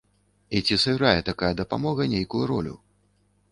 [0.55, 2.75] І ці сыграе такая дапамога нейкую ролю?